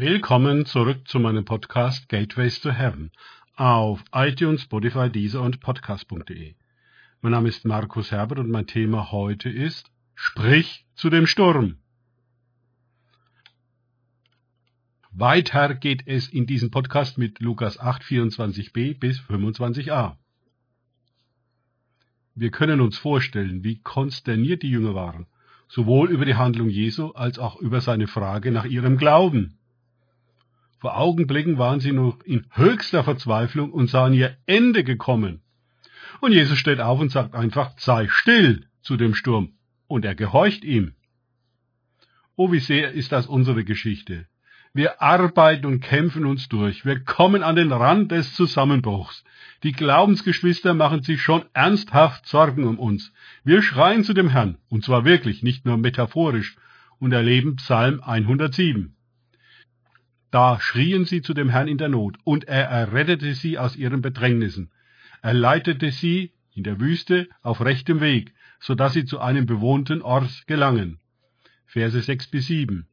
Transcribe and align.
Willkommen 0.00 0.64
zurück 0.64 1.06
zu 1.08 1.20
meinem 1.20 1.44
Podcast 1.44 2.08
Gateways 2.08 2.58
to 2.62 2.70
Heaven 2.70 3.10
auf 3.54 4.02
iTunes, 4.14 4.62
Spotify, 4.62 5.10
Deezer 5.10 5.42
und 5.42 5.60
Podcast.de. 5.60 6.54
Mein 7.20 7.32
Name 7.32 7.50
ist 7.50 7.66
Markus 7.66 8.10
Herbert 8.10 8.38
und 8.38 8.48
mein 8.48 8.66
Thema 8.66 9.12
heute 9.12 9.50
ist 9.50 9.90
Sprich 10.14 10.86
zu 10.94 11.10
dem 11.10 11.26
Sturm. 11.26 11.76
Weiter 15.10 15.74
geht 15.74 16.04
es 16.06 16.30
in 16.30 16.46
diesem 16.46 16.70
Podcast 16.70 17.18
mit 17.18 17.38
Lukas 17.40 17.78
8, 17.78 18.02
24b 18.02 18.98
bis 18.98 19.20
25a. 19.20 20.16
Wir 22.34 22.50
können 22.50 22.80
uns 22.80 22.96
vorstellen, 22.96 23.64
wie 23.64 23.82
konsterniert 23.82 24.62
die 24.62 24.70
Jünger 24.70 24.94
waren, 24.94 25.26
sowohl 25.68 26.10
über 26.10 26.24
die 26.24 26.36
Handlung 26.36 26.70
Jesu 26.70 27.10
als 27.10 27.38
auch 27.38 27.60
über 27.60 27.82
seine 27.82 28.06
Frage 28.06 28.50
nach 28.50 28.64
ihrem 28.64 28.96
Glauben. 28.96 29.58
Vor 30.80 30.96
Augenblicken 30.96 31.58
waren 31.58 31.80
sie 31.80 31.92
noch 31.92 32.22
in 32.22 32.46
höchster 32.52 33.04
Verzweiflung 33.04 33.70
und 33.70 33.90
sahen 33.90 34.14
ihr 34.14 34.38
Ende 34.46 34.82
gekommen. 34.82 35.42
Und 36.20 36.32
Jesus 36.32 36.58
steht 36.58 36.80
auf 36.80 36.98
und 37.00 37.10
sagt 37.10 37.34
einfach, 37.34 37.72
sei 37.76 38.08
still 38.08 38.66
zu 38.80 38.96
dem 38.96 39.14
Sturm. 39.14 39.52
Und 39.88 40.06
er 40.06 40.14
gehorcht 40.14 40.64
ihm. 40.64 40.94
Oh, 42.34 42.50
wie 42.50 42.60
sehr 42.60 42.92
ist 42.92 43.12
das 43.12 43.26
unsere 43.26 43.64
Geschichte. 43.64 44.26
Wir 44.72 45.02
arbeiten 45.02 45.66
und 45.66 45.80
kämpfen 45.80 46.24
uns 46.24 46.48
durch. 46.48 46.86
Wir 46.86 47.00
kommen 47.00 47.42
an 47.42 47.56
den 47.56 47.72
Rand 47.72 48.10
des 48.10 48.34
Zusammenbruchs. 48.34 49.24
Die 49.62 49.72
Glaubensgeschwister 49.72 50.72
machen 50.72 51.02
sich 51.02 51.20
schon 51.20 51.44
ernsthaft 51.52 52.26
Sorgen 52.26 52.64
um 52.64 52.78
uns. 52.78 53.12
Wir 53.44 53.60
schreien 53.60 54.02
zu 54.02 54.14
dem 54.14 54.30
Herrn, 54.30 54.56
und 54.70 54.82
zwar 54.82 55.04
wirklich, 55.04 55.42
nicht 55.42 55.66
nur 55.66 55.76
metaphorisch, 55.76 56.56
und 56.98 57.12
erleben 57.12 57.56
Psalm 57.56 58.00
107. 58.00 58.94
Da 60.30 60.60
schrien 60.60 61.04
sie 61.04 61.22
zu 61.22 61.34
dem 61.34 61.48
Herrn 61.48 61.68
in 61.68 61.78
der 61.78 61.88
Not, 61.88 62.18
und 62.24 62.44
er 62.46 62.66
errettete 62.66 63.34
sie 63.34 63.58
aus 63.58 63.76
ihren 63.76 64.00
Bedrängnissen. 64.00 64.70
Er 65.22 65.34
leitete 65.34 65.90
sie 65.90 66.32
in 66.54 66.62
der 66.62 66.80
Wüste 66.80 67.28
auf 67.42 67.60
rechtem 67.60 68.00
Weg, 68.00 68.32
so 68.60 68.74
dass 68.74 68.92
sie 68.92 69.04
zu 69.04 69.20
einem 69.20 69.46
bewohnten 69.46 70.02
Ort 70.02 70.46
gelangen. 70.46 71.00
Verse 71.66 72.00
6 72.00 72.28
bis 72.28 72.46
7. 72.46 72.86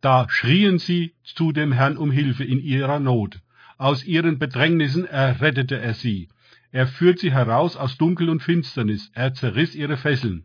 Da 0.00 0.26
schrien 0.30 0.78
sie 0.78 1.14
zu 1.24 1.52
dem 1.52 1.72
Herrn 1.72 1.96
um 1.96 2.10
Hilfe 2.10 2.44
in 2.44 2.60
ihrer 2.60 3.00
Not. 3.00 3.40
Aus 3.76 4.04
ihren 4.04 4.38
Bedrängnissen 4.38 5.06
errettete 5.06 5.78
er 5.78 5.94
sie. 5.94 6.28
Er 6.70 6.86
führt 6.86 7.18
sie 7.18 7.32
heraus 7.32 7.76
aus 7.76 7.96
Dunkel 7.96 8.28
und 8.28 8.42
Finsternis. 8.42 9.10
Er 9.14 9.34
zerriss 9.34 9.74
ihre 9.74 9.96
Fesseln. 9.96 10.44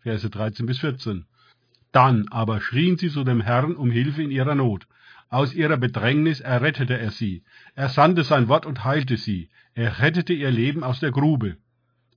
Verse 0.00 0.28
13 0.28 0.66
bis 0.66 0.78
14. 0.78 1.24
Dann 1.92 2.28
aber 2.30 2.60
schrien 2.60 2.96
sie 2.96 3.10
zu 3.10 3.24
dem 3.24 3.40
Herrn 3.40 3.76
um 3.76 3.90
Hilfe 3.90 4.22
in 4.22 4.30
ihrer 4.30 4.54
Not. 4.54 4.86
Aus 5.34 5.52
ihrer 5.52 5.78
Bedrängnis 5.78 6.38
errettete 6.38 6.96
er 6.96 7.10
sie. 7.10 7.42
Er 7.74 7.88
sandte 7.88 8.22
sein 8.22 8.46
Wort 8.46 8.66
und 8.66 8.84
heilte 8.84 9.16
sie. 9.16 9.50
Er 9.74 9.98
rettete 9.98 10.32
ihr 10.32 10.52
Leben 10.52 10.84
aus 10.84 11.00
der 11.00 11.10
Grube. 11.10 11.56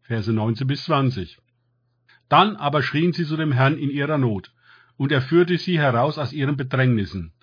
Verse 0.03 0.31
19 0.31 0.67
bis 0.67 0.83
20. 0.83 1.39
Dann 2.29 2.55
aber 2.55 2.83
schrien 2.83 3.13
sie 3.13 3.25
zu 3.25 3.35
dem 3.35 3.51
Herrn 3.51 3.75
in 3.75 3.89
ihrer 3.89 4.19
Not, 4.19 4.53
und 4.97 5.11
er 5.11 5.23
führte 5.23 5.57
sie 5.57 5.79
heraus 5.79 6.19
aus 6.19 6.31
ihren 6.31 6.57
Bedrängnissen. 6.57 7.33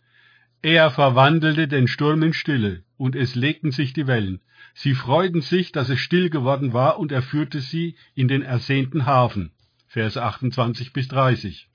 Er 0.62 0.92
verwandelte 0.92 1.66
den 1.66 1.88
Sturm 1.88 2.22
in 2.22 2.34
Stille, 2.34 2.84
und 2.96 3.16
es 3.16 3.34
legten 3.34 3.72
sich 3.72 3.92
die 3.92 4.06
Wellen. 4.06 4.42
Sie 4.74 4.94
freuten 4.94 5.40
sich, 5.40 5.72
dass 5.72 5.88
es 5.88 5.98
still 5.98 6.30
geworden 6.30 6.72
war, 6.72 7.00
und 7.00 7.10
er 7.10 7.22
führte 7.22 7.58
sie 7.58 7.96
in 8.14 8.28
den 8.28 8.42
ersehnten 8.42 9.06
Hafen. 9.06 9.50
Verse 9.88 10.22
28 10.22 10.92
bis 10.92 11.08
30. 11.08 11.68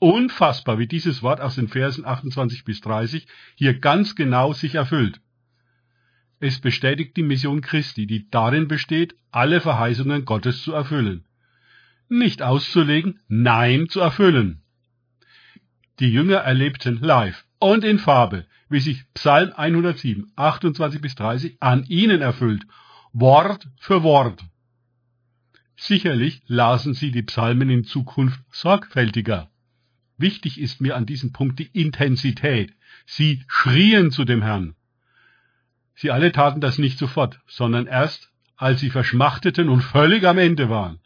Unfassbar, 0.00 0.78
wie 0.78 0.86
dieses 0.86 1.22
Wort 1.22 1.40
aus 1.40 1.56
den 1.56 1.68
Versen 1.68 2.04
28 2.04 2.64
bis 2.64 2.80
30 2.80 3.26
hier 3.56 3.78
ganz 3.78 4.14
genau 4.14 4.52
sich 4.52 4.76
erfüllt. 4.76 5.20
Es 6.40 6.60
bestätigt 6.60 7.16
die 7.16 7.24
Mission 7.24 7.62
Christi, 7.62 8.06
die 8.06 8.30
darin 8.30 8.68
besteht, 8.68 9.16
alle 9.32 9.60
Verheißungen 9.60 10.24
Gottes 10.24 10.62
zu 10.62 10.72
erfüllen. 10.72 11.26
Nicht 12.08 12.42
auszulegen, 12.42 13.20
nein 13.26 13.88
zu 13.88 14.00
erfüllen. 14.00 14.62
Die 15.98 16.12
Jünger 16.12 16.38
erlebten 16.38 17.00
live 17.00 17.44
und 17.58 17.82
in 17.82 17.98
Farbe, 17.98 18.46
wie 18.68 18.78
sich 18.78 19.02
Psalm 19.14 19.52
107, 19.52 20.30
28 20.36 21.00
bis 21.00 21.16
30 21.16 21.56
an 21.60 21.84
ihnen 21.88 22.20
erfüllt, 22.20 22.64
Wort 23.12 23.68
für 23.78 24.04
Wort. 24.04 24.44
Sicherlich 25.76 26.42
lasen 26.46 26.94
sie 26.94 27.10
die 27.10 27.22
Psalmen 27.22 27.68
in 27.68 27.82
Zukunft 27.82 28.40
sorgfältiger. 28.52 29.50
Wichtig 30.18 30.60
ist 30.60 30.80
mir 30.80 30.96
an 30.96 31.06
diesem 31.06 31.32
Punkt 31.32 31.60
die 31.60 31.70
Intensität. 31.72 32.74
Sie 33.06 33.44
schrien 33.46 34.10
zu 34.10 34.24
dem 34.24 34.42
Herrn. 34.42 34.74
Sie 35.94 36.10
alle 36.10 36.32
taten 36.32 36.60
das 36.60 36.78
nicht 36.78 36.98
sofort, 36.98 37.40
sondern 37.46 37.86
erst, 37.86 38.30
als 38.56 38.80
sie 38.80 38.90
verschmachteten 38.90 39.68
und 39.68 39.82
völlig 39.82 40.26
am 40.26 40.38
Ende 40.38 40.68
waren. 40.68 40.98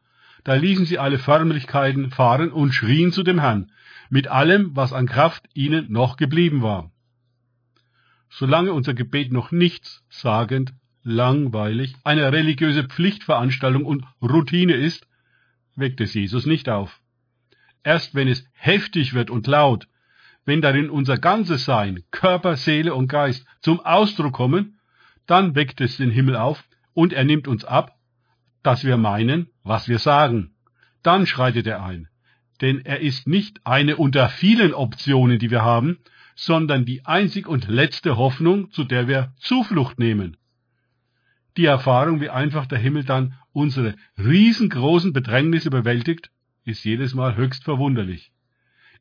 Da 0.45 0.55
ließen 0.55 0.87
sie 0.87 0.99
alle 0.99 1.19
Förmlichkeiten 1.19 2.11
fahren 2.11 2.51
und 2.51 2.73
schrien 2.73 3.13
zu 3.13 3.23
dem 3.23 3.39
Herrn, 3.39 3.71
mit 4.09 4.29
allem, 4.29 4.75
was 4.75 4.93
an 4.93 5.07
Kraft 5.07 5.45
ihnen 5.55 5.93
noch 5.93 6.17
geblieben 6.17 6.63
war. 6.63 6.91
Solange 8.31 8.73
unser 8.73 8.95
Gebet 8.95 9.31
noch 9.31 9.53
nichts 9.53 10.03
sagend, 10.09 10.73
langweilig, 11.03 11.95
eine 12.03 12.33
religiöse 12.33 12.85
Pflichtveranstaltung 12.85 13.85
und 13.85 14.05
Routine 14.23 14.75
ist, 14.75 15.07
weckt 15.77 16.01
es 16.01 16.15
Jesus 16.15 16.47
nicht 16.47 16.69
auf. 16.71 17.02
Erst 17.85 18.15
wenn 18.15 18.29
es 18.29 18.45
heftig 18.53 19.15
wird 19.15 19.31
und 19.31 19.47
laut, 19.47 19.89
wenn 20.45 20.61
darin 20.61 20.91
unser 20.91 21.19
ganzes 21.19 21.65
Sein, 21.65 22.03
Körper, 22.11 22.57
Seele 22.57 22.95
und 22.95 23.09
Geist 23.09 23.47
zum 23.61 23.81
Ausdruck 23.81 24.33
kommen, 24.33 24.79
dann 25.27 25.55
weckt 25.55 25.81
es 25.81 25.97
den 25.97 26.11
Himmel 26.11 26.37
auf 26.37 26.65
und 26.95 27.13
er 27.13 27.25
nimmt 27.25 27.49
uns 27.49 27.65
ab, 27.65 27.97
dass 28.63 28.85
wir 28.85 28.97
meinen, 28.97 29.49
was 29.63 29.89
wir 29.89 29.99
sagen. 29.99 30.55
Dann 31.03 31.27
schreitet 31.27 31.67
er 31.67 31.85
ein. 31.85 32.09
Denn 32.61 32.85
er 32.85 33.01
ist 33.01 33.27
nicht 33.27 33.61
eine 33.65 33.97
unter 33.97 34.29
vielen 34.29 34.75
Optionen, 34.75 35.39
die 35.39 35.51
wir 35.51 35.63
haben, 35.63 35.99
sondern 36.35 36.85
die 36.85 37.05
einzig 37.05 37.47
und 37.47 37.69
letzte 37.69 38.17
Hoffnung, 38.17 38.71
zu 38.71 38.85
der 38.85 39.09
wir 39.09 39.33
Zuflucht 39.39 39.99
nehmen. 39.99 40.37
Die 41.57 41.67
Erfahrung, 41.67 42.21
wie 42.21 42.31
einfach 42.31 42.67
der 42.67 42.79
Himmel 42.79 43.05
dann 43.05 43.35
unsere 43.53 43.95
riesengroßen 44.17 45.13
Bedrängnisse 45.13 45.71
bewältigt, 45.71 46.31
ist 46.65 46.85
jedes 46.85 47.15
Mal 47.15 47.37
höchst 47.37 47.65
verwunderlich. 47.65 48.33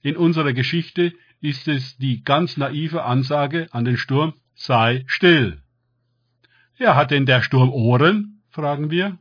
In 0.02 0.18
unserer 0.18 0.54
Geschichte 0.54 1.14
ist 1.42 1.68
es 1.68 1.98
die 1.98 2.24
ganz 2.24 2.58
naive 2.58 3.04
Ansage 3.04 3.68
an 3.72 3.86
den 3.86 3.98
Sturm, 3.98 4.34
sei 4.56 5.04
still. 5.08 5.62
Ja, 6.78 6.96
hat 6.96 7.12
denn 7.12 7.26
der 7.26 7.42
Sturm 7.42 7.70
Ohren? 7.70 8.42
fragen 8.50 8.90
wir. 8.92 9.18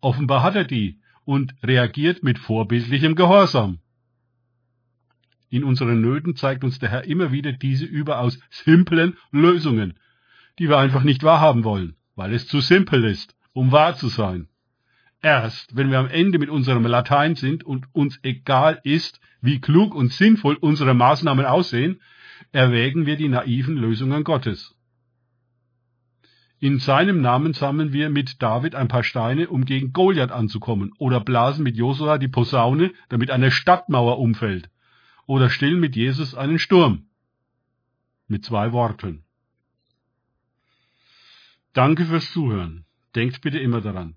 Offenbar 0.00 0.42
hat 0.42 0.54
er 0.56 0.64
die 0.64 1.00
und 1.24 1.54
reagiert 1.62 2.22
mit 2.22 2.38
vorbildlichem 2.38 3.14
Gehorsam. 3.14 3.78
In 5.50 5.64
unseren 5.64 6.00
Nöten 6.00 6.34
zeigt 6.34 6.64
uns 6.64 6.78
der 6.78 6.88
Herr 6.88 7.04
immer 7.04 7.30
wieder 7.30 7.52
diese 7.52 7.84
überaus 7.84 8.40
simplen 8.50 9.16
Lösungen, 9.30 9.98
die 10.58 10.68
wir 10.68 10.78
einfach 10.78 11.02
nicht 11.02 11.22
wahrhaben 11.22 11.64
wollen, 11.64 11.96
weil 12.14 12.32
es 12.32 12.46
zu 12.46 12.60
simpel 12.60 13.04
ist, 13.04 13.36
um 13.52 13.70
wahr 13.70 13.94
zu 13.94 14.08
sein. 14.08 14.48
Erst 15.22 15.76
wenn 15.76 15.90
wir 15.90 16.00
am 16.00 16.08
Ende 16.08 16.40
mit 16.40 16.50
unserem 16.50 16.84
Latein 16.84 17.36
sind 17.36 17.62
und 17.62 17.86
uns 17.94 18.18
egal 18.24 18.80
ist, 18.82 19.20
wie 19.40 19.60
klug 19.60 19.94
und 19.94 20.12
sinnvoll 20.12 20.56
unsere 20.56 20.94
Maßnahmen 20.94 21.46
aussehen, 21.46 22.00
erwägen 22.50 23.06
wir 23.06 23.16
die 23.16 23.28
naiven 23.28 23.76
Lösungen 23.76 24.24
Gottes. 24.24 24.74
In 26.58 26.78
seinem 26.78 27.20
Namen 27.20 27.54
sammeln 27.54 27.92
wir 27.92 28.10
mit 28.10 28.42
David 28.42 28.74
ein 28.74 28.88
paar 28.88 29.02
Steine, 29.04 29.48
um 29.48 29.64
gegen 29.64 29.92
Goliath 29.92 30.30
anzukommen, 30.32 30.92
oder 30.98 31.20
blasen 31.20 31.64
mit 31.64 31.76
Josua 31.76 32.18
die 32.18 32.28
Posaune, 32.28 32.92
damit 33.08 33.30
eine 33.30 33.50
Stadtmauer 33.50 34.18
umfällt, 34.18 34.70
oder 35.26 35.50
stillen 35.50 35.80
mit 35.80 35.96
Jesus 35.96 36.34
einen 36.34 36.58
Sturm. 36.58 37.06
Mit 38.28 38.44
zwei 38.44 38.72
Worten. 38.72 39.24
Danke 41.72 42.04
fürs 42.06 42.30
Zuhören. 42.32 42.84
Denkt 43.14 43.40
bitte 43.40 43.58
immer 43.58 43.80
daran. 43.80 44.16